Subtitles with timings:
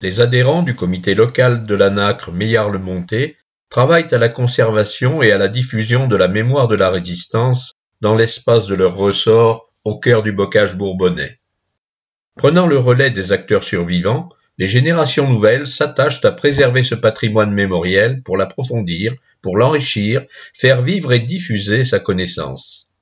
[0.00, 3.36] les adhérents du comité local de la Nacre Meillard-le-Monté
[3.70, 8.14] travaillent à la conservation et à la diffusion de la mémoire de la résistance dans
[8.14, 11.40] l'espace de leur ressort au cœur du bocage bourbonnais.
[12.36, 14.28] Prenant le relais des acteurs survivants,
[14.58, 21.12] les générations nouvelles s'attachent à préserver ce patrimoine mémoriel pour l'approfondir, pour l'enrichir, faire vivre
[21.12, 22.92] et diffuser sa connaissance.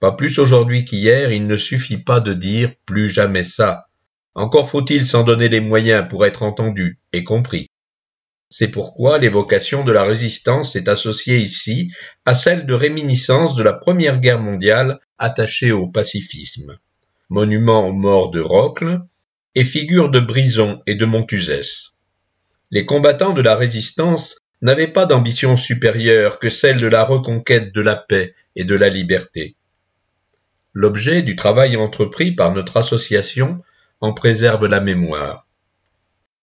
[0.00, 3.85] Pas plus aujourd'hui qu'hier, il ne suffit pas de dire plus jamais ça.
[4.36, 7.70] Encore faut-il s'en donner les moyens pour être entendu et compris.
[8.50, 11.90] C'est pourquoi l'évocation de la résistance est associée ici
[12.26, 16.76] à celle de réminiscence de la Première Guerre mondiale attachée au pacifisme.
[17.30, 19.00] Monument aux morts de Rocle
[19.54, 21.94] et figure de Brison et de Montuzès.
[22.70, 27.80] Les combattants de la résistance n'avaient pas d'ambition supérieure que celle de la reconquête de
[27.80, 29.56] la paix et de la liberté.
[30.74, 33.62] L'objet du travail entrepris par notre association
[34.00, 35.46] en préserve la mémoire.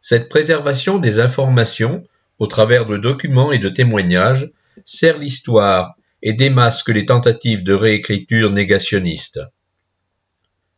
[0.00, 2.04] Cette préservation des informations,
[2.38, 4.50] au travers de documents et de témoignages,
[4.84, 9.40] sert l'histoire et démasque les tentatives de réécriture négationniste.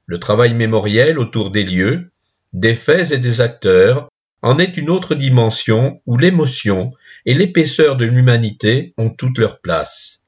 [0.07, 2.11] Le travail mémoriel autour des lieux,
[2.53, 4.09] des faits et des acteurs
[4.43, 6.93] en est une autre dimension où l'émotion
[7.25, 10.27] et l'épaisseur de l'humanité ont toute leur place.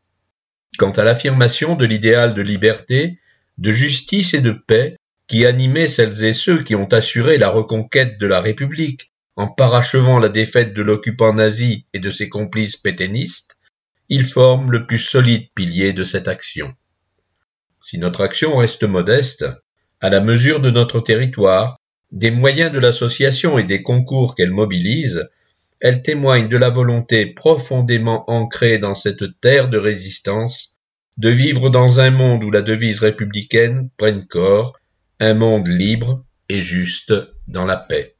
[0.78, 3.20] Quant à l'affirmation de l'idéal de liberté,
[3.58, 4.96] de justice et de paix
[5.28, 10.18] qui animait celles et ceux qui ont assuré la reconquête de la République en parachevant
[10.18, 13.56] la défaite de l'occupant nazi et de ses complices pétainistes,
[14.08, 16.74] ils forment le plus solide pilier de cette action.
[17.80, 19.46] Si notre action reste modeste,
[20.00, 21.78] à la mesure de notre territoire,
[22.10, 25.28] des moyens de l'association et des concours qu'elle mobilise,
[25.80, 30.74] elle témoigne de la volonté profondément ancrée dans cette terre de résistance
[31.18, 34.78] de vivre dans un monde où la devise républicaine prenne corps,
[35.20, 37.14] un monde libre et juste
[37.46, 38.17] dans la paix.